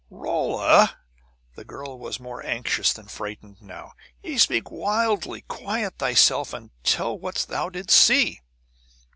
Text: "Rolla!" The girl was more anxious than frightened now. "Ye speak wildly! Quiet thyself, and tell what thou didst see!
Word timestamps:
"Rolla!" 0.09 0.97
The 1.53 1.63
girl 1.63 1.99
was 1.99 2.19
more 2.19 2.43
anxious 2.43 2.91
than 2.91 3.05
frightened 3.05 3.61
now. 3.61 3.91
"Ye 4.23 4.39
speak 4.39 4.71
wildly! 4.71 5.41
Quiet 5.41 5.99
thyself, 5.99 6.53
and 6.53 6.71
tell 6.83 7.15
what 7.19 7.45
thou 7.47 7.69
didst 7.69 7.97
see! 7.99 8.41